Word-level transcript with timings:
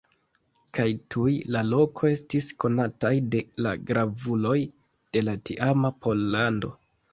Kaj 0.77 0.85
tuj 1.15 1.33
la 1.55 1.61
loko 1.73 2.09
estis 2.13 2.47
konataj 2.65 3.13
de 3.37 3.43
la 3.67 3.75
gravuloj 3.91 4.57
de 5.19 5.25
la 5.29 5.39
tiama 5.53 5.95
Pollando. 6.03 6.77